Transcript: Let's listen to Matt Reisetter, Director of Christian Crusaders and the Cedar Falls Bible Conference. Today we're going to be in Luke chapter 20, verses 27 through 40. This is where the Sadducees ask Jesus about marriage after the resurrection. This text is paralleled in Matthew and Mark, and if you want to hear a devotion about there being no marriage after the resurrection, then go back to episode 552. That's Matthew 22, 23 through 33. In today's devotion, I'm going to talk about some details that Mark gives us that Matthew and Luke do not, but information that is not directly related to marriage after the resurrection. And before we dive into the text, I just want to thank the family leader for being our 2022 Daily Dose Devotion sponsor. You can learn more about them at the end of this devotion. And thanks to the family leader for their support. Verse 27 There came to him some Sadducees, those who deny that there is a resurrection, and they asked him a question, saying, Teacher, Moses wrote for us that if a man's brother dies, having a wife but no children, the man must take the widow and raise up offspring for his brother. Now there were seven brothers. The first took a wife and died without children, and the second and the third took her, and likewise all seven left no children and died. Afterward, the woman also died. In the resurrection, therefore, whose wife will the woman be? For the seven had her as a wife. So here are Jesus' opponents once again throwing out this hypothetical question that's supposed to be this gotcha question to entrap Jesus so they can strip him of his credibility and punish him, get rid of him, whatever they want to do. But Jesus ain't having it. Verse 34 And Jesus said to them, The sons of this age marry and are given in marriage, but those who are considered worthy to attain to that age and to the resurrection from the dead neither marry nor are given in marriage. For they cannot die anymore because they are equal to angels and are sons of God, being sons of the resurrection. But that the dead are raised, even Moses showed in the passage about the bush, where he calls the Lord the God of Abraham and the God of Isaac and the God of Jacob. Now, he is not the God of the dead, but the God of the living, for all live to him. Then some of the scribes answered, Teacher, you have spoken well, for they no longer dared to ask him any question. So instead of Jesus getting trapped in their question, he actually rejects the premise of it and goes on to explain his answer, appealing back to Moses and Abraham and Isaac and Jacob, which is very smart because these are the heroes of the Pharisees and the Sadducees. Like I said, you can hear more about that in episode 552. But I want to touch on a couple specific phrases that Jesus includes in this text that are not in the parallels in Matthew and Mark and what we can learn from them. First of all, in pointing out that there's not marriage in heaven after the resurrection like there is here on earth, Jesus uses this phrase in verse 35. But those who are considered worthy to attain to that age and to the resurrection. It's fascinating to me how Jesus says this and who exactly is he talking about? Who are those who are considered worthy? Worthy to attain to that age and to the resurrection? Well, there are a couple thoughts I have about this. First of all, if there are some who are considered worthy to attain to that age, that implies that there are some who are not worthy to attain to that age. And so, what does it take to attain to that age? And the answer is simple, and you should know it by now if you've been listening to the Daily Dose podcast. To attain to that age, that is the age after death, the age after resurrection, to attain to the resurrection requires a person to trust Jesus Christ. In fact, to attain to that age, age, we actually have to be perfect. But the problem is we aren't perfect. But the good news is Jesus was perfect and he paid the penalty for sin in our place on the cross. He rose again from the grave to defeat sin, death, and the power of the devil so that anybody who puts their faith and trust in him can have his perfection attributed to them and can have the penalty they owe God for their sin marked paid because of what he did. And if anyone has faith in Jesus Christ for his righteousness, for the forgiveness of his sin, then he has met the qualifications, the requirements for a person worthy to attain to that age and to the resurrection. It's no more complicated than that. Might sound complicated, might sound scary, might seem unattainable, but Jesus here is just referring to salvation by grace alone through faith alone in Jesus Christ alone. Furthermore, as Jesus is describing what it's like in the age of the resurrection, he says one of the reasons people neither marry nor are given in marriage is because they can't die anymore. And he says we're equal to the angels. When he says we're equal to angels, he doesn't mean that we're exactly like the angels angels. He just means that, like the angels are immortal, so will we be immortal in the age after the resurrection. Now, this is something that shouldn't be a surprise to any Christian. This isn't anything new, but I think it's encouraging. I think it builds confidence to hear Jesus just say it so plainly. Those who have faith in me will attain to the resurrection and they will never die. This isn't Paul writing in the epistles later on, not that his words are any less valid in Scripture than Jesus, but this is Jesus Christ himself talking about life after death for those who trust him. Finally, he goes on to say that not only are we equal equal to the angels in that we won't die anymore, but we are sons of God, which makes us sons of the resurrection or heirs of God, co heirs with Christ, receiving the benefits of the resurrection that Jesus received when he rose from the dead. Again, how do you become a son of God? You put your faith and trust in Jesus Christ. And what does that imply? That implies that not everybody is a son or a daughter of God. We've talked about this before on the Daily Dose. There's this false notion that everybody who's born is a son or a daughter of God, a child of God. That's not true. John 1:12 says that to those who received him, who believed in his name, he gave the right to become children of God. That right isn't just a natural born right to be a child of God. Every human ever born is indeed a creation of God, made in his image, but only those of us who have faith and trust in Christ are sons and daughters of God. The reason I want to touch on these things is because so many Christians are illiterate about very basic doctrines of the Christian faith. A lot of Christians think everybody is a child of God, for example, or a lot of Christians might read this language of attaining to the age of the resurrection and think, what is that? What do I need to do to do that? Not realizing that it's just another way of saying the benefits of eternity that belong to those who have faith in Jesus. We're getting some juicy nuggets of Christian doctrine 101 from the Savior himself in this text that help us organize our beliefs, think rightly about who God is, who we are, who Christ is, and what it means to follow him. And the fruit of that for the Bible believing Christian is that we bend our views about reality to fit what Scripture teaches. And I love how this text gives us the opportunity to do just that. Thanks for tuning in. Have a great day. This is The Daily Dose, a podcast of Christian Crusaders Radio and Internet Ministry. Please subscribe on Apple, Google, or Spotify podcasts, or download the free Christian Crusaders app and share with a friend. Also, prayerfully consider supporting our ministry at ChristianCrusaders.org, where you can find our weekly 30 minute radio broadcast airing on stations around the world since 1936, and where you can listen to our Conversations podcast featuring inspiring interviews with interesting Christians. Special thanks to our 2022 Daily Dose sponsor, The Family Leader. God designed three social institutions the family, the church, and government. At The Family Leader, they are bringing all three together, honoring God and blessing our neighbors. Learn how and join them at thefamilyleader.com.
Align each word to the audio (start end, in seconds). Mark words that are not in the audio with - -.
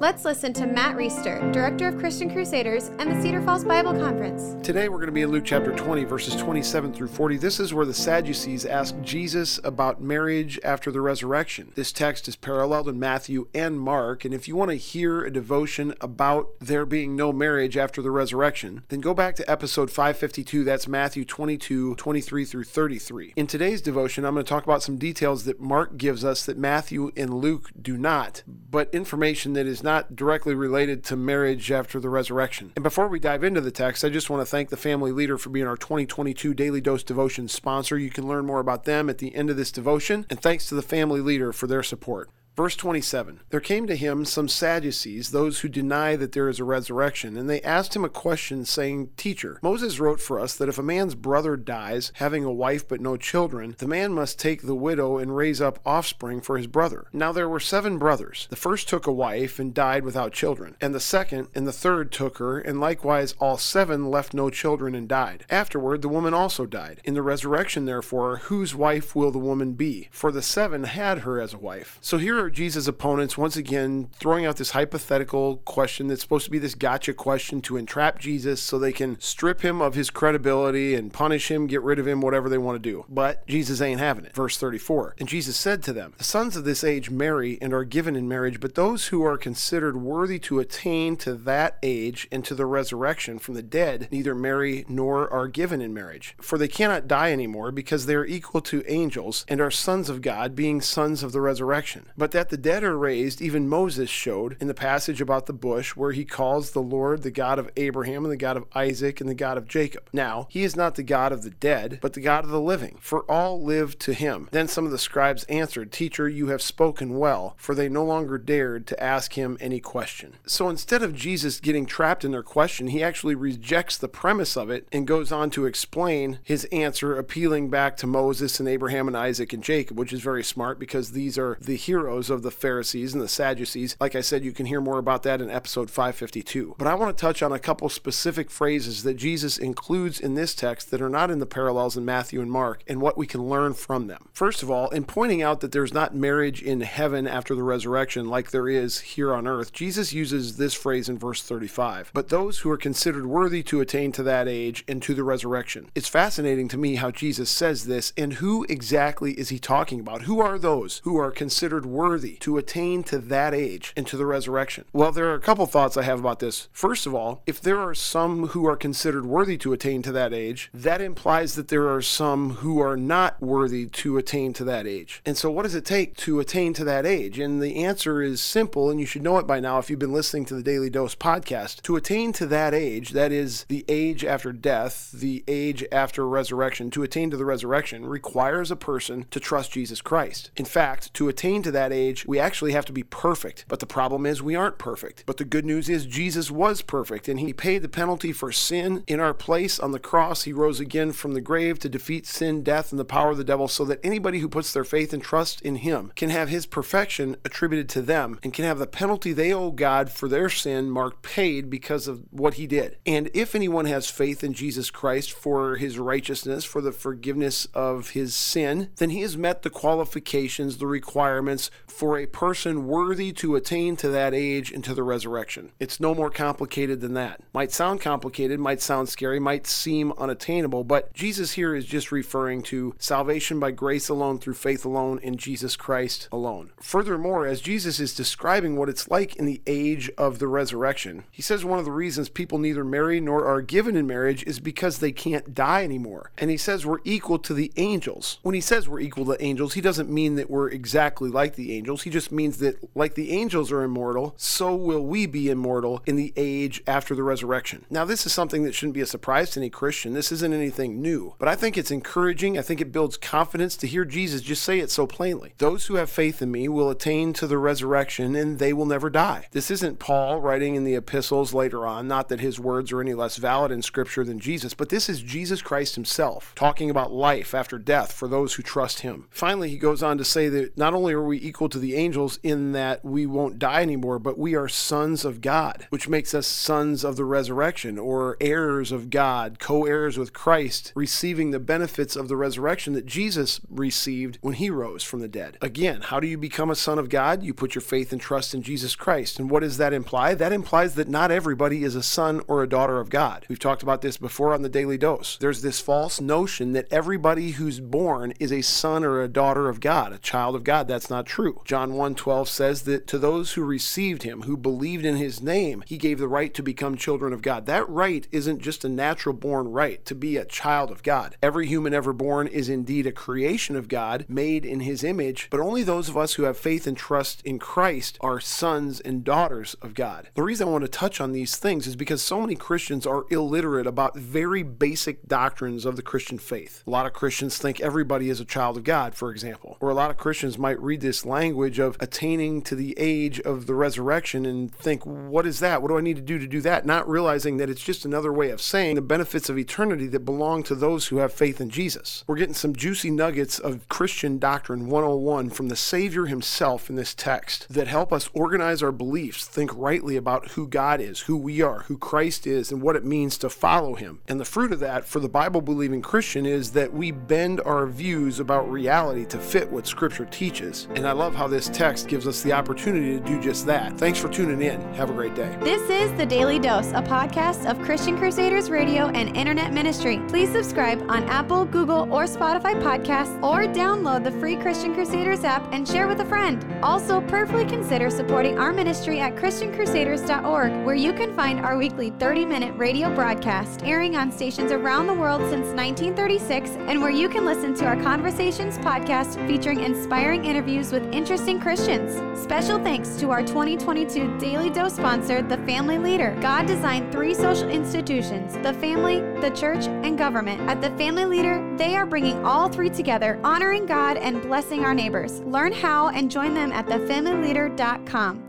Let's 0.00 0.24
listen 0.24 0.52
to 0.52 0.64
Matt 0.64 0.94
Reisetter, 0.96 1.52
Director 1.52 1.88
of 1.88 1.98
Christian 1.98 2.30
Crusaders 2.30 2.92
and 3.00 3.10
the 3.10 3.20
Cedar 3.20 3.42
Falls 3.42 3.64
Bible 3.64 3.92
Conference. 3.94 4.54
Today 4.64 4.88
we're 4.88 4.98
going 4.98 5.06
to 5.06 5.12
be 5.12 5.22
in 5.22 5.32
Luke 5.32 5.44
chapter 5.44 5.74
20, 5.74 6.04
verses 6.04 6.36
27 6.36 6.92
through 6.92 7.08
40. 7.08 7.36
This 7.36 7.58
is 7.58 7.74
where 7.74 7.84
the 7.84 7.92
Sadducees 7.92 8.64
ask 8.64 8.94
Jesus 9.00 9.58
about 9.64 10.00
marriage 10.00 10.60
after 10.62 10.92
the 10.92 11.00
resurrection. 11.00 11.72
This 11.74 11.90
text 11.90 12.28
is 12.28 12.36
paralleled 12.36 12.88
in 12.88 13.00
Matthew 13.00 13.48
and 13.52 13.80
Mark, 13.80 14.24
and 14.24 14.32
if 14.32 14.46
you 14.46 14.54
want 14.54 14.70
to 14.70 14.76
hear 14.76 15.24
a 15.24 15.32
devotion 15.32 15.92
about 16.00 16.46
there 16.60 16.86
being 16.86 17.16
no 17.16 17.32
marriage 17.32 17.76
after 17.76 18.00
the 18.00 18.12
resurrection, 18.12 18.84
then 18.90 19.00
go 19.00 19.14
back 19.14 19.34
to 19.34 19.50
episode 19.50 19.90
552. 19.90 20.62
That's 20.62 20.86
Matthew 20.86 21.24
22, 21.24 21.96
23 21.96 22.44
through 22.44 22.64
33. 22.64 23.32
In 23.34 23.48
today's 23.48 23.82
devotion, 23.82 24.24
I'm 24.24 24.34
going 24.34 24.46
to 24.46 24.48
talk 24.48 24.62
about 24.62 24.84
some 24.84 24.96
details 24.96 25.42
that 25.42 25.58
Mark 25.60 25.96
gives 25.96 26.24
us 26.24 26.46
that 26.46 26.56
Matthew 26.56 27.10
and 27.16 27.34
Luke 27.34 27.72
do 27.82 27.96
not, 27.96 28.44
but 28.46 28.94
information 28.94 29.54
that 29.54 29.66
is 29.66 29.82
not 29.82 29.87
directly 30.14 30.54
related 30.54 31.02
to 31.04 31.16
marriage 31.16 31.72
after 31.72 31.98
the 31.98 32.10
resurrection. 32.10 32.72
And 32.76 32.82
before 32.82 33.08
we 33.08 33.18
dive 33.18 33.42
into 33.42 33.60
the 33.60 33.70
text, 33.70 34.04
I 34.04 34.10
just 34.10 34.28
want 34.28 34.42
to 34.42 34.46
thank 34.46 34.68
the 34.68 34.76
family 34.76 35.12
leader 35.12 35.38
for 35.38 35.50
being 35.50 35.66
our 35.66 35.76
2022 35.76 36.54
Daily 36.54 36.80
Dose 36.80 37.02
Devotion 37.02 37.48
sponsor. 37.48 37.98
You 37.98 38.10
can 38.10 38.28
learn 38.28 38.46
more 38.46 38.60
about 38.60 38.84
them 38.84 39.08
at 39.08 39.18
the 39.18 39.34
end 39.34 39.50
of 39.50 39.56
this 39.56 39.72
devotion. 39.72 40.26
And 40.28 40.40
thanks 40.40 40.68
to 40.68 40.74
the 40.74 40.82
family 40.82 41.20
leader 41.20 41.52
for 41.52 41.66
their 41.66 41.82
support. 41.82 42.28
Verse 42.58 42.74
27 42.74 43.38
There 43.50 43.60
came 43.60 43.86
to 43.86 43.94
him 43.94 44.24
some 44.24 44.48
Sadducees, 44.48 45.30
those 45.30 45.60
who 45.60 45.68
deny 45.68 46.16
that 46.16 46.32
there 46.32 46.48
is 46.48 46.58
a 46.58 46.64
resurrection, 46.64 47.36
and 47.36 47.48
they 47.48 47.62
asked 47.62 47.94
him 47.94 48.04
a 48.04 48.08
question, 48.08 48.64
saying, 48.64 49.10
Teacher, 49.16 49.60
Moses 49.62 50.00
wrote 50.00 50.20
for 50.20 50.40
us 50.40 50.56
that 50.56 50.68
if 50.68 50.76
a 50.76 50.82
man's 50.82 51.14
brother 51.14 51.56
dies, 51.56 52.10
having 52.16 52.42
a 52.42 52.50
wife 52.50 52.88
but 52.88 53.00
no 53.00 53.16
children, 53.16 53.76
the 53.78 53.86
man 53.86 54.12
must 54.12 54.40
take 54.40 54.62
the 54.62 54.74
widow 54.74 55.18
and 55.18 55.36
raise 55.36 55.60
up 55.60 55.78
offspring 55.86 56.40
for 56.40 56.56
his 56.56 56.66
brother. 56.66 57.06
Now 57.12 57.30
there 57.30 57.48
were 57.48 57.60
seven 57.60 57.96
brothers. 57.96 58.48
The 58.50 58.56
first 58.56 58.88
took 58.88 59.06
a 59.06 59.12
wife 59.12 59.60
and 59.60 59.72
died 59.72 60.02
without 60.02 60.32
children, 60.32 60.74
and 60.80 60.92
the 60.92 60.98
second 60.98 61.50
and 61.54 61.64
the 61.64 61.72
third 61.72 62.10
took 62.10 62.38
her, 62.38 62.58
and 62.58 62.80
likewise 62.80 63.36
all 63.38 63.56
seven 63.56 64.10
left 64.10 64.34
no 64.34 64.50
children 64.50 64.96
and 64.96 65.06
died. 65.06 65.44
Afterward, 65.48 66.02
the 66.02 66.08
woman 66.08 66.34
also 66.34 66.66
died. 66.66 67.02
In 67.04 67.14
the 67.14 67.22
resurrection, 67.22 67.84
therefore, 67.84 68.38
whose 68.38 68.74
wife 68.74 69.14
will 69.14 69.30
the 69.30 69.38
woman 69.38 69.74
be? 69.74 70.08
For 70.10 70.32
the 70.32 70.42
seven 70.42 70.82
had 70.82 71.18
her 71.18 71.40
as 71.40 71.54
a 71.54 71.58
wife. 71.58 71.98
So 72.00 72.18
here 72.18 72.36
are 72.36 72.47
Jesus' 72.52 72.88
opponents 72.88 73.38
once 73.38 73.56
again 73.56 74.08
throwing 74.14 74.46
out 74.46 74.56
this 74.56 74.70
hypothetical 74.70 75.58
question 75.58 76.08
that's 76.08 76.22
supposed 76.22 76.44
to 76.44 76.50
be 76.50 76.58
this 76.58 76.74
gotcha 76.74 77.14
question 77.14 77.60
to 77.62 77.76
entrap 77.76 78.18
Jesus 78.18 78.62
so 78.62 78.78
they 78.78 78.92
can 78.92 79.20
strip 79.20 79.62
him 79.62 79.80
of 79.80 79.94
his 79.94 80.10
credibility 80.10 80.94
and 80.94 81.12
punish 81.12 81.50
him, 81.50 81.66
get 81.66 81.82
rid 81.82 81.98
of 81.98 82.06
him, 82.06 82.20
whatever 82.20 82.48
they 82.48 82.58
want 82.58 82.82
to 82.82 82.90
do. 82.90 83.04
But 83.08 83.46
Jesus 83.46 83.80
ain't 83.80 84.00
having 84.00 84.24
it. 84.24 84.34
Verse 84.34 84.56
34 84.56 85.16
And 85.18 85.28
Jesus 85.28 85.56
said 85.56 85.82
to 85.84 85.92
them, 85.92 86.14
The 86.18 86.24
sons 86.24 86.56
of 86.56 86.64
this 86.64 86.84
age 86.84 87.10
marry 87.10 87.58
and 87.60 87.72
are 87.72 87.84
given 87.84 88.16
in 88.16 88.28
marriage, 88.28 88.60
but 88.60 88.74
those 88.74 89.08
who 89.08 89.22
are 89.24 89.38
considered 89.38 89.96
worthy 89.96 90.38
to 90.40 90.60
attain 90.60 91.16
to 91.18 91.34
that 91.34 91.78
age 91.82 92.28
and 92.30 92.44
to 92.44 92.54
the 92.54 92.66
resurrection 92.66 93.38
from 93.38 93.54
the 93.54 93.62
dead 93.62 94.08
neither 94.10 94.34
marry 94.34 94.84
nor 94.88 95.32
are 95.32 95.48
given 95.48 95.80
in 95.80 95.94
marriage. 95.94 96.34
For 96.40 96.58
they 96.58 96.68
cannot 96.68 97.08
die 97.08 97.32
anymore 97.32 97.72
because 97.72 98.06
they 98.06 98.14
are 98.14 98.26
equal 98.26 98.60
to 98.62 98.84
angels 98.86 99.44
and 99.48 99.60
are 99.60 99.70
sons 99.70 100.08
of 100.08 100.22
God, 100.22 100.54
being 100.54 100.80
sons 100.80 101.22
of 101.22 101.32
the 101.32 101.40
resurrection. 101.40 102.08
But 102.16 102.27
that 102.32 102.48
the 102.48 102.56
dead 102.56 102.84
are 102.84 102.98
raised, 102.98 103.40
even 103.40 103.68
Moses 103.68 104.10
showed 104.10 104.56
in 104.60 104.68
the 104.68 104.74
passage 104.74 105.20
about 105.20 105.46
the 105.46 105.52
bush, 105.52 105.96
where 105.96 106.12
he 106.12 106.24
calls 106.24 106.70
the 106.70 106.82
Lord 106.82 107.22
the 107.22 107.30
God 107.30 107.58
of 107.58 107.70
Abraham 107.76 108.24
and 108.24 108.32
the 108.32 108.36
God 108.36 108.56
of 108.56 108.66
Isaac 108.74 109.20
and 109.20 109.28
the 109.28 109.34
God 109.34 109.56
of 109.56 109.68
Jacob. 109.68 110.08
Now, 110.12 110.46
he 110.50 110.62
is 110.62 110.76
not 110.76 110.94
the 110.94 111.02
God 111.02 111.32
of 111.32 111.42
the 111.42 111.50
dead, 111.50 111.98
but 112.00 112.12
the 112.12 112.20
God 112.20 112.44
of 112.44 112.50
the 112.50 112.60
living, 112.60 112.98
for 113.00 113.30
all 113.30 113.62
live 113.62 113.98
to 114.00 114.12
him. 114.12 114.48
Then 114.52 114.68
some 114.68 114.84
of 114.84 114.90
the 114.90 114.98
scribes 114.98 115.44
answered, 115.44 115.92
Teacher, 115.92 116.28
you 116.28 116.48
have 116.48 116.62
spoken 116.62 117.18
well, 117.18 117.54
for 117.56 117.74
they 117.74 117.88
no 117.88 118.04
longer 118.04 118.38
dared 118.38 118.86
to 118.88 119.02
ask 119.02 119.34
him 119.34 119.56
any 119.60 119.80
question. 119.80 120.34
So 120.46 120.68
instead 120.68 121.02
of 121.02 121.14
Jesus 121.14 121.60
getting 121.60 121.86
trapped 121.86 122.24
in 122.24 122.30
their 122.30 122.42
question, 122.42 122.88
he 122.88 123.02
actually 123.02 123.34
rejects 123.34 123.96
the 123.96 124.08
premise 124.08 124.56
of 124.56 124.70
it 124.70 124.88
and 124.92 125.06
goes 125.06 125.30
on 125.30 125.50
to 125.50 125.66
explain 125.66 126.38
his 126.42 126.64
answer, 126.66 127.16
appealing 127.16 127.70
back 127.70 127.96
to 127.98 128.06
Moses 128.06 128.58
and 128.60 128.68
Abraham 128.68 129.06
and 129.06 129.16
Isaac 129.16 129.52
and 129.52 129.62
Jacob, 129.62 129.98
which 129.98 130.12
is 130.12 130.20
very 130.20 130.42
smart 130.42 130.78
because 130.78 131.12
these 131.12 131.38
are 131.38 131.56
the 131.60 131.76
heroes 131.76 132.17
of 132.30 132.42
the 132.42 132.50
Pharisees 132.50 133.14
and 133.14 133.22
the 133.22 133.28
Sadducees. 133.28 133.96
Like 134.00 134.14
I 134.14 134.20
said, 134.20 134.44
you 134.44 134.52
can 134.52 134.66
hear 134.66 134.80
more 134.80 134.98
about 134.98 135.22
that 135.22 135.40
in 135.40 135.50
episode 135.50 135.90
552. 135.90 136.74
But 136.76 136.88
I 136.88 136.94
want 136.94 137.16
to 137.16 137.20
touch 137.20 137.42
on 137.42 137.52
a 137.52 137.58
couple 137.58 137.88
specific 137.88 138.50
phrases 138.50 139.04
that 139.04 139.14
Jesus 139.14 139.56
includes 139.56 140.18
in 140.18 140.34
this 140.34 140.54
text 140.54 140.90
that 140.90 141.00
are 141.00 141.08
not 141.08 141.30
in 141.30 141.38
the 141.38 141.46
parallels 141.46 141.96
in 141.96 142.04
Matthew 142.04 142.40
and 142.40 142.50
Mark 142.50 142.82
and 142.88 143.00
what 143.00 143.16
we 143.16 143.26
can 143.26 143.48
learn 143.48 143.74
from 143.74 144.08
them. 144.08 144.28
First 144.32 144.62
of 144.62 144.70
all, 144.70 144.88
in 144.88 145.04
pointing 145.04 145.42
out 145.42 145.60
that 145.60 145.72
there's 145.72 145.94
not 145.94 146.14
marriage 146.14 146.60
in 146.60 146.80
heaven 146.80 147.26
after 147.28 147.54
the 147.54 147.62
resurrection 147.62 148.28
like 148.28 148.50
there 148.50 148.68
is 148.68 149.00
here 149.00 149.32
on 149.32 149.46
earth, 149.46 149.72
Jesus 149.72 150.12
uses 150.12 150.56
this 150.56 150.74
phrase 150.74 151.08
in 151.08 151.18
verse 151.18 151.42
35. 151.42 152.10
But 152.12 152.28
those 152.28 152.58
who 152.58 152.70
are 152.70 152.76
considered 152.76 153.26
worthy 153.26 153.62
to 153.62 153.80
attain 153.80 154.10
to 154.12 154.22
that 154.24 154.48
age 154.48 154.84
and 154.88 155.00
to 155.02 155.14
the 155.14 155.24
resurrection. 155.24 155.90
It's 155.94 156.08
fascinating 156.08 156.68
to 156.68 156.76
me 156.76 156.96
how 156.96 157.10
Jesus 157.10 157.50
says 157.50 157.86
this 157.86 158.12
and 158.16 158.34
who 158.34 158.66
exactly 158.68 159.32
is 159.32 159.50
he 159.50 159.58
talking 159.58 160.00
about? 160.00 160.22
Who 160.22 160.40
are 160.40 160.58
those 160.58 161.00
who 161.04 161.16
are 161.16 161.30
considered 161.30 161.86
worthy? 161.86 162.07
Worthy 162.08 162.36
to 162.36 162.56
attain 162.56 163.02
to 163.02 163.18
that 163.18 163.52
age 163.52 163.92
and 163.94 164.06
to 164.06 164.16
the 164.16 164.24
resurrection? 164.24 164.86
Well, 164.94 165.12
there 165.12 165.26
are 165.26 165.34
a 165.34 165.40
couple 165.40 165.66
thoughts 165.66 165.94
I 165.98 166.04
have 166.04 166.18
about 166.18 166.38
this. 166.38 166.66
First 166.72 167.06
of 167.06 167.14
all, 167.14 167.42
if 167.46 167.60
there 167.60 167.78
are 167.78 167.94
some 167.94 168.48
who 168.48 168.66
are 168.66 168.76
considered 168.76 169.26
worthy 169.26 169.58
to 169.58 169.74
attain 169.74 170.00
to 170.04 170.12
that 170.12 170.32
age, 170.32 170.70
that 170.72 171.02
implies 171.02 171.54
that 171.56 171.68
there 171.68 171.86
are 171.92 172.00
some 172.00 172.50
who 172.62 172.80
are 172.80 172.96
not 172.96 173.42
worthy 173.42 173.84
to 173.86 174.16
attain 174.16 174.54
to 174.54 174.64
that 174.64 174.86
age. 174.86 175.20
And 175.26 175.36
so, 175.36 175.50
what 175.50 175.64
does 175.64 175.74
it 175.74 175.84
take 175.84 176.16
to 176.18 176.40
attain 176.40 176.72
to 176.74 176.84
that 176.84 177.04
age? 177.04 177.38
And 177.38 177.62
the 177.62 177.84
answer 177.84 178.22
is 178.22 178.40
simple, 178.40 178.88
and 178.88 178.98
you 178.98 179.04
should 179.04 179.22
know 179.22 179.36
it 179.36 179.46
by 179.46 179.60
now 179.60 179.78
if 179.78 179.90
you've 179.90 179.98
been 179.98 180.14
listening 180.14 180.46
to 180.46 180.54
the 180.54 180.62
Daily 180.62 180.88
Dose 180.88 181.14
podcast. 181.14 181.82
To 181.82 181.96
attain 181.96 182.32
to 182.32 182.46
that 182.46 182.72
age, 182.72 183.10
that 183.10 183.32
is 183.32 183.66
the 183.68 183.84
age 183.86 184.24
after 184.24 184.50
death, 184.50 185.12
the 185.12 185.44
age 185.46 185.84
after 185.92 186.26
resurrection, 186.26 186.90
to 186.92 187.02
attain 187.02 187.30
to 187.32 187.36
the 187.36 187.44
resurrection 187.44 188.06
requires 188.06 188.70
a 188.70 188.76
person 188.76 189.26
to 189.30 189.38
trust 189.38 189.72
Jesus 189.72 190.00
Christ. 190.00 190.50
In 190.56 190.64
fact, 190.64 191.12
to 191.12 191.28
attain 191.28 191.62
to 191.64 191.70
that 191.72 191.92
age, 191.92 191.97
age, 191.98 192.24
we 192.26 192.38
actually 192.38 192.72
have 192.72 192.84
to 192.86 192.92
be 192.92 193.02
perfect. 193.02 193.64
But 193.68 193.80
the 193.80 193.86
problem 193.86 194.24
is 194.26 194.42
we 194.42 194.54
aren't 194.54 194.78
perfect. 194.78 195.24
But 195.26 195.36
the 195.36 195.44
good 195.44 195.64
news 195.64 195.88
is 195.88 196.06
Jesus 196.06 196.50
was 196.50 196.82
perfect 196.82 197.28
and 197.28 197.40
he 197.40 197.52
paid 197.52 197.82
the 197.82 197.88
penalty 197.88 198.32
for 198.32 198.52
sin 198.52 199.04
in 199.06 199.20
our 199.20 199.34
place 199.34 199.78
on 199.78 199.92
the 199.92 199.98
cross. 199.98 200.44
He 200.44 200.52
rose 200.52 200.80
again 200.80 201.12
from 201.12 201.34
the 201.34 201.40
grave 201.40 201.78
to 201.80 201.88
defeat 201.88 202.26
sin, 202.26 202.62
death, 202.62 202.92
and 202.92 202.98
the 202.98 203.04
power 203.04 203.30
of 203.30 203.36
the 203.36 203.44
devil 203.44 203.68
so 203.68 203.84
that 203.84 204.00
anybody 204.02 204.38
who 204.38 204.48
puts 204.48 204.72
their 204.72 204.84
faith 204.84 205.12
and 205.12 205.22
trust 205.22 205.60
in 205.62 205.76
him 205.76 206.12
can 206.16 206.30
have 206.30 206.48
his 206.48 206.66
perfection 206.66 207.36
attributed 207.44 207.88
to 207.90 208.02
them 208.02 208.38
and 208.42 208.54
can 208.54 208.64
have 208.64 208.78
the 208.78 208.86
penalty 208.86 209.32
they 209.32 209.52
owe 209.52 209.70
God 209.70 210.10
for 210.10 210.28
their 210.28 210.48
sin 210.48 210.90
marked 210.90 211.22
paid 211.22 211.68
because 211.70 212.08
of 212.08 212.22
what 212.30 212.54
he 212.54 212.66
did. 212.66 212.96
And 213.06 213.30
if 213.34 213.54
anyone 213.54 213.86
has 213.86 214.08
faith 214.08 214.44
in 214.44 214.52
Jesus 214.52 214.90
Christ 214.90 215.32
for 215.32 215.76
his 215.76 215.98
righteousness, 215.98 216.64
for 216.64 216.80
the 216.80 216.92
forgiveness 216.92 217.66
of 217.74 218.10
his 218.10 218.34
sin, 218.34 218.90
then 218.96 219.10
he 219.10 219.22
has 219.22 219.36
met 219.36 219.62
the 219.62 219.70
qualifications, 219.70 220.78
the 220.78 220.86
requirements 220.86 221.70
for 221.90 222.18
a 222.18 222.26
person 222.26 222.86
worthy 222.86 223.32
to 223.32 223.56
attain 223.56 223.96
to 223.96 224.08
that 224.08 224.34
age 224.34 224.70
and 224.70 224.84
to 224.84 224.94
the 224.94 225.02
resurrection. 225.02 225.72
It's 225.80 226.00
no 226.00 226.14
more 226.14 226.30
complicated 226.30 227.00
than 227.00 227.14
that. 227.14 227.40
Might 227.52 227.72
sound 227.72 228.00
complicated, 228.00 228.60
might 228.60 228.80
sound 228.80 229.08
scary, 229.08 229.40
might 229.40 229.66
seem 229.66 230.12
unattainable, 230.18 230.84
but 230.84 231.12
Jesus 231.12 231.52
here 231.52 231.74
is 231.74 231.86
just 231.86 232.12
referring 232.12 232.62
to 232.64 232.94
salvation 232.98 233.58
by 233.58 233.70
grace 233.70 234.08
alone 234.08 234.38
through 234.38 234.54
faith 234.54 234.84
alone 234.84 235.18
in 235.22 235.36
Jesus 235.36 235.76
Christ 235.76 236.28
alone. 236.30 236.70
Furthermore, 236.80 237.46
as 237.46 237.60
Jesus 237.60 237.98
is 237.98 238.14
describing 238.14 238.76
what 238.76 238.88
it's 238.88 239.08
like 239.08 239.36
in 239.36 239.46
the 239.46 239.62
age 239.66 240.10
of 240.18 240.38
the 240.38 240.48
resurrection, 240.48 241.24
he 241.30 241.42
says 241.42 241.64
one 241.64 241.78
of 241.78 241.84
the 241.84 241.90
reasons 241.90 242.28
people 242.28 242.58
neither 242.58 242.84
marry 242.84 243.20
nor 243.20 243.46
are 243.46 243.62
given 243.62 243.96
in 243.96 244.06
marriage 244.06 244.44
is 244.44 244.60
because 244.60 244.98
they 244.98 245.12
can't 245.12 245.54
die 245.54 245.84
anymore. 245.84 246.30
And 246.38 246.50
he 246.50 246.56
says 246.56 246.86
we're 246.86 246.98
equal 247.04 247.38
to 247.40 247.54
the 247.54 247.72
angels. 247.76 248.38
When 248.42 248.54
he 248.54 248.60
says 248.60 248.88
we're 248.88 249.00
equal 249.00 249.24
to 249.26 249.42
angels, 249.42 249.74
he 249.74 249.80
doesn't 249.80 250.10
mean 250.10 250.34
that 250.36 250.50
we're 250.50 250.68
exactly 250.68 251.30
like 251.30 251.54
the 251.54 251.72
angels 251.72 251.77
angels. 251.78 252.02
He 252.02 252.10
just 252.10 252.30
means 252.30 252.58
that, 252.58 252.76
like 252.94 253.14
the 253.14 253.30
angels 253.32 253.72
are 253.72 253.82
immortal, 253.82 254.34
so 254.36 254.74
will 254.74 255.04
we 255.04 255.26
be 255.26 255.48
immortal 255.48 256.02
in 256.06 256.16
the 256.16 256.32
age 256.36 256.82
after 256.86 257.14
the 257.14 257.22
resurrection. 257.22 257.84
Now, 257.88 258.04
this 258.04 258.26
is 258.26 258.32
something 258.32 258.64
that 258.64 258.74
shouldn't 258.74 258.94
be 258.94 259.00
a 259.00 259.06
surprise 259.06 259.50
to 259.50 259.60
any 259.60 259.70
Christian. 259.70 260.12
This 260.12 260.32
isn't 260.32 260.52
anything 260.52 261.00
new, 261.00 261.34
but 261.38 261.48
I 261.48 261.54
think 261.54 261.78
it's 261.78 261.90
encouraging. 261.90 262.58
I 262.58 262.62
think 262.62 262.80
it 262.80 262.92
builds 262.92 263.16
confidence 263.16 263.76
to 263.78 263.86
hear 263.86 264.04
Jesus 264.04 264.42
just 264.42 264.62
say 264.62 264.80
it 264.80 264.90
so 264.90 265.06
plainly. 265.06 265.54
Those 265.58 265.86
who 265.86 265.94
have 265.94 266.10
faith 266.10 266.42
in 266.42 266.50
me 266.50 266.68
will 266.68 266.90
attain 266.90 267.32
to 267.34 267.46
the 267.46 267.58
resurrection 267.58 268.34
and 268.34 268.58
they 268.58 268.72
will 268.72 268.86
never 268.86 269.08
die. 269.08 269.46
This 269.52 269.70
isn't 269.70 269.98
Paul 269.98 270.40
writing 270.40 270.74
in 270.74 270.84
the 270.84 270.96
epistles 270.96 271.54
later 271.54 271.86
on, 271.86 272.08
not 272.08 272.28
that 272.28 272.40
his 272.40 272.58
words 272.58 272.92
are 272.92 273.00
any 273.00 273.14
less 273.14 273.36
valid 273.36 273.70
in 273.70 273.82
Scripture 273.82 274.24
than 274.24 274.40
Jesus, 274.40 274.74
but 274.74 274.88
this 274.88 275.08
is 275.08 275.22
Jesus 275.22 275.62
Christ 275.62 275.94
himself 275.94 276.52
talking 276.54 276.90
about 276.90 277.12
life 277.12 277.54
after 277.54 277.78
death 277.78 278.12
for 278.12 278.28
those 278.28 278.54
who 278.54 278.62
trust 278.62 279.00
him. 279.00 279.28
Finally, 279.30 279.70
he 279.70 279.78
goes 279.78 280.02
on 280.02 280.18
to 280.18 280.24
say 280.24 280.48
that 280.48 280.76
not 280.76 280.94
only 280.94 281.12
are 281.12 281.22
we 281.22 281.38
equal 281.38 281.67
equal 281.68 281.80
to 281.80 281.86
the 281.86 281.96
angels 281.96 282.38
in 282.42 282.72
that 282.72 283.04
we 283.04 283.26
won't 283.26 283.58
die 283.58 283.82
anymore, 283.82 284.18
but 284.18 284.38
we 284.38 284.54
are 284.54 284.68
sons 284.68 285.24
of 285.24 285.40
God, 285.42 285.86
which 285.90 286.08
makes 286.08 286.32
us 286.32 286.46
sons 286.46 287.04
of 287.04 287.16
the 287.16 287.24
resurrection 287.24 287.98
or 287.98 288.36
heirs 288.40 288.90
of 288.90 289.10
God, 289.10 289.58
co 289.58 289.84
heirs 289.84 290.16
with 290.16 290.32
Christ, 290.32 290.92
receiving 290.94 291.50
the 291.50 291.60
benefits 291.60 292.16
of 292.16 292.28
the 292.28 292.36
resurrection 292.36 292.94
that 292.94 293.04
Jesus 293.04 293.60
received 293.68 294.38
when 294.40 294.54
he 294.54 294.70
rose 294.70 295.04
from 295.04 295.20
the 295.20 295.28
dead. 295.28 295.58
Again, 295.60 296.00
how 296.00 296.20
do 296.20 296.26
you 296.26 296.38
become 296.38 296.70
a 296.70 296.74
son 296.74 296.98
of 296.98 297.10
God? 297.10 297.42
You 297.42 297.52
put 297.52 297.74
your 297.74 297.82
faith 297.82 298.12
and 298.12 298.20
trust 298.20 298.54
in 298.54 298.62
Jesus 298.62 298.96
Christ. 298.96 299.38
And 299.38 299.50
what 299.50 299.60
does 299.60 299.76
that 299.76 299.92
imply? 299.92 300.34
That 300.34 300.52
implies 300.52 300.94
that 300.94 301.08
not 301.08 301.30
everybody 301.30 301.84
is 301.84 301.94
a 301.94 302.02
son 302.02 302.40
or 302.48 302.62
a 302.62 302.68
daughter 302.68 302.98
of 302.98 303.10
God. 303.10 303.44
We've 303.48 303.58
talked 303.58 303.82
about 303.82 304.00
this 304.00 304.16
before 304.16 304.54
on 304.54 304.62
the 304.62 304.68
Daily 304.70 304.96
Dose. 304.96 305.36
There's 305.36 305.60
this 305.60 305.80
false 305.80 306.20
notion 306.20 306.72
that 306.72 306.88
everybody 306.90 307.52
who's 307.52 307.80
born 307.80 308.32
is 308.40 308.52
a 308.52 308.62
son 308.62 309.04
or 309.04 309.20
a 309.20 309.28
daughter 309.28 309.68
of 309.68 309.80
God, 309.80 310.12
a 310.12 310.18
child 310.18 310.54
of 310.54 310.64
God. 310.64 310.88
That's 310.88 311.10
not 311.10 311.26
true. 311.26 311.57
John 311.64 311.92
1:12 311.92 312.48
says 312.48 312.82
that 312.82 313.06
to 313.08 313.18
those 313.18 313.52
who 313.52 313.64
received 313.64 314.22
him, 314.22 314.42
who 314.42 314.56
believed 314.56 315.04
in 315.04 315.16
his 315.16 315.42
name, 315.42 315.82
he 315.86 315.98
gave 315.98 316.18
the 316.18 316.28
right 316.28 316.52
to 316.54 316.62
become 316.62 316.96
children 316.96 317.32
of 317.32 317.42
God. 317.42 317.66
That 317.66 317.88
right 317.88 318.26
isn't 318.32 318.62
just 318.62 318.84
a 318.84 318.88
natural 318.88 319.34
born 319.34 319.68
right 319.68 320.04
to 320.06 320.14
be 320.14 320.36
a 320.36 320.44
child 320.44 320.90
of 320.90 321.02
God. 321.02 321.36
Every 321.42 321.66
human 321.66 321.94
ever 321.94 322.12
born 322.12 322.46
is 322.46 322.68
indeed 322.68 323.06
a 323.06 323.12
creation 323.12 323.76
of 323.76 323.88
God, 323.88 324.24
made 324.28 324.64
in 324.64 324.80
his 324.80 325.04
image, 325.04 325.48
but 325.50 325.60
only 325.60 325.82
those 325.82 326.08
of 326.08 326.16
us 326.16 326.34
who 326.34 326.44
have 326.44 326.56
faith 326.56 326.86
and 326.86 326.96
trust 326.96 327.42
in 327.44 327.58
Christ 327.58 328.18
are 328.20 328.40
sons 328.40 329.00
and 329.00 329.24
daughters 329.24 329.74
of 329.82 329.94
God. 329.94 330.28
The 330.34 330.42
reason 330.42 330.68
I 330.68 330.70
want 330.70 330.84
to 330.84 330.88
touch 330.88 331.20
on 331.20 331.32
these 331.32 331.56
things 331.56 331.86
is 331.86 331.96
because 331.96 332.22
so 332.22 332.40
many 332.40 332.54
Christians 332.54 333.06
are 333.06 333.24
illiterate 333.30 333.86
about 333.86 334.16
very 334.16 334.62
basic 334.62 335.26
doctrines 335.26 335.84
of 335.84 335.96
the 335.96 336.02
Christian 336.02 336.38
faith. 336.38 336.82
A 336.86 336.90
lot 336.90 337.06
of 337.06 337.12
Christians 337.12 337.58
think 337.58 337.80
everybody 337.80 338.30
is 338.30 338.40
a 338.40 338.44
child 338.44 338.76
of 338.76 338.84
God, 338.84 339.14
for 339.14 339.30
example, 339.30 339.76
or 339.80 339.90
a 339.90 339.94
lot 339.94 340.10
of 340.10 340.16
Christians 340.16 340.58
might 340.58 340.80
read 340.80 341.00
this 341.00 341.26
language 341.26 341.47
of 341.78 341.96
attaining 342.00 342.62
to 342.62 342.74
the 342.74 342.94
age 342.98 343.40
of 343.40 343.66
the 343.66 343.74
resurrection 343.74 344.46
and 344.46 344.74
think, 344.74 345.04
what 345.04 345.46
is 345.46 345.60
that? 345.60 345.82
What 345.82 345.88
do 345.88 345.98
I 345.98 346.00
need 346.00 346.16
to 346.16 346.22
do 346.22 346.38
to 346.38 346.46
do 346.46 346.60
that? 346.62 346.86
Not 346.86 347.08
realizing 347.08 347.56
that 347.58 347.70
it's 347.70 347.82
just 347.82 348.04
another 348.04 348.32
way 348.32 348.50
of 348.50 348.60
saying 348.60 348.94
the 348.94 349.02
benefits 349.02 349.48
of 349.48 349.58
eternity 349.58 350.06
that 350.08 350.20
belong 350.20 350.62
to 350.64 350.74
those 350.74 351.08
who 351.08 351.18
have 351.18 351.32
faith 351.32 351.60
in 351.60 351.70
Jesus. 351.70 352.24
We're 352.26 352.36
getting 352.36 352.54
some 352.54 352.74
juicy 352.74 353.10
nuggets 353.10 353.58
of 353.58 353.88
Christian 353.88 354.38
doctrine 354.38 354.88
101 354.88 355.50
from 355.50 355.68
the 355.68 355.76
Savior 355.76 356.26
himself 356.26 356.90
in 356.90 356.96
this 356.96 357.14
text 357.14 357.66
that 357.68 357.88
help 357.88 358.12
us 358.12 358.30
organize 358.32 358.82
our 358.82 358.92
beliefs, 358.92 359.46
think 359.46 359.70
rightly 359.74 360.16
about 360.16 360.48
who 360.52 360.66
God 360.66 361.00
is, 361.00 361.20
who 361.20 361.36
we 361.36 361.60
are, 361.62 361.80
who 361.80 361.96
Christ 361.98 362.46
is, 362.46 362.72
and 362.72 362.82
what 362.82 362.96
it 362.96 363.04
means 363.04 363.38
to 363.38 363.50
follow 363.50 363.94
him. 363.94 364.20
And 364.28 364.40
the 364.40 364.44
fruit 364.44 364.72
of 364.72 364.80
that 364.80 365.06
for 365.06 365.20
the 365.20 365.28
Bible 365.28 365.60
believing 365.60 366.02
Christian 366.02 366.46
is 366.46 366.72
that 366.72 366.92
we 366.92 367.10
bend 367.10 367.60
our 367.62 367.86
views 367.86 368.40
about 368.40 368.70
reality 368.70 369.24
to 369.26 369.38
fit 369.38 369.70
what 369.70 369.86
Scripture 369.86 370.26
teaches. 370.26 370.88
And 370.94 371.06
I 371.06 371.12
love 371.28 371.36
how 371.36 371.46
this 371.46 371.68
text 371.68 372.08
gives 372.08 372.26
us 372.26 372.42
the 372.42 372.54
opportunity 372.54 373.18
to 373.18 373.20
do 373.20 373.38
just 373.38 373.66
that. 373.66 373.92
Thanks 373.98 374.18
for 374.18 374.30
tuning 374.30 374.62
in. 374.62 374.80
Have 374.94 375.10
a 375.10 375.12
great 375.12 375.34
day. 375.34 375.54
This 375.60 375.82
is 375.90 376.10
The 376.16 376.24
Daily 376.24 376.58
Dose, 376.58 376.88
a 376.92 377.02
podcast 377.02 377.70
of 377.70 377.78
Christian 377.84 378.16
Crusaders 378.16 378.70
Radio 378.70 379.08
and 379.08 379.36
Internet 379.36 379.74
Ministry. 379.74 380.22
Please 380.28 380.50
subscribe 380.50 381.04
on 381.10 381.24
Apple, 381.24 381.66
Google, 381.66 382.10
or 382.10 382.24
Spotify 382.24 382.80
podcasts, 382.80 383.36
or 383.42 383.70
download 383.74 384.24
the 384.24 384.30
free 384.40 384.56
Christian 384.56 384.94
Crusaders 384.94 385.44
app 385.44 385.70
and 385.70 385.86
share 385.86 386.08
with 386.08 386.20
a 386.20 386.24
friend. 386.24 386.64
Also, 386.82 387.20
prayerfully 387.20 387.66
consider 387.66 388.08
supporting 388.08 388.58
our 388.58 388.72
ministry 388.72 389.20
at 389.20 389.36
ChristianCrusaders.org, 389.36 390.86
where 390.86 390.94
you 390.94 391.12
can 391.12 391.36
find 391.36 391.60
our 391.60 391.76
weekly 391.76 392.08
30 392.18 392.46
minute 392.46 392.74
radio 392.78 393.14
broadcast 393.14 393.82
airing 393.84 394.16
on 394.16 394.32
stations 394.32 394.72
around 394.72 395.06
the 395.06 395.12
world 395.12 395.42
since 395.50 395.66
1936, 395.74 396.70
and 396.88 397.02
where 397.02 397.10
you 397.10 397.28
can 397.28 397.44
listen 397.44 397.74
to 397.74 397.84
our 397.84 398.02
Conversations 398.02 398.78
podcast 398.78 399.46
featuring 399.46 399.80
inspiring 399.80 400.46
interviews 400.46 400.90
with 400.90 401.02
interesting 401.18 401.58
Christians. 401.58 402.40
Special 402.40 402.78
thanks 402.78 403.16
to 403.16 403.32
our 403.32 403.42
2022 403.42 404.38
Daily 404.38 404.70
Dose 404.70 404.94
sponsor, 404.94 405.42
The 405.42 405.56
Family 405.58 405.98
Leader. 405.98 406.38
God 406.40 406.66
designed 406.66 407.10
three 407.10 407.34
social 407.34 407.68
institutions 407.68 408.56
the 408.62 408.72
family, 408.74 409.18
the 409.40 409.50
church, 409.50 409.88
and 409.88 410.16
government. 410.16 410.60
At 410.70 410.80
The 410.80 410.90
Family 410.90 411.24
Leader, 411.24 411.74
they 411.76 411.96
are 411.96 412.06
bringing 412.06 412.46
all 412.46 412.68
three 412.68 412.88
together, 412.88 413.40
honoring 413.42 413.84
God 413.84 414.16
and 414.16 414.40
blessing 414.40 414.84
our 414.84 414.94
neighbors. 414.94 415.40
Learn 415.40 415.72
how 415.72 416.10
and 416.10 416.30
join 416.30 416.54
them 416.54 416.70
at 416.70 416.86
thefamilyleader.com. 416.86 418.47